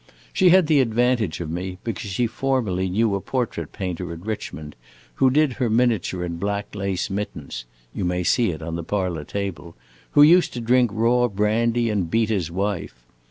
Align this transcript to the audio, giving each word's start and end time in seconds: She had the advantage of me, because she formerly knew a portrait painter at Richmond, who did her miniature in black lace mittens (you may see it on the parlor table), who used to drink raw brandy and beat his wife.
She 0.33 0.49
had 0.49 0.65
the 0.65 0.79
advantage 0.81 1.41
of 1.41 1.51
me, 1.51 1.77
because 1.83 2.09
she 2.09 2.25
formerly 2.25 2.89
knew 2.89 3.13
a 3.13 3.21
portrait 3.21 3.71
painter 3.71 4.11
at 4.11 4.25
Richmond, 4.25 4.75
who 5.21 5.29
did 5.29 5.53
her 5.53 5.69
miniature 5.69 6.23
in 6.25 6.37
black 6.37 6.73
lace 6.73 7.11
mittens 7.11 7.65
(you 7.93 8.03
may 8.03 8.23
see 8.23 8.49
it 8.49 8.63
on 8.63 8.75
the 8.77 8.83
parlor 8.83 9.23
table), 9.23 9.75
who 10.13 10.23
used 10.23 10.53
to 10.53 10.59
drink 10.59 10.89
raw 10.91 11.27
brandy 11.27 11.91
and 11.91 12.09
beat 12.09 12.29
his 12.29 12.49
wife. 12.49 12.95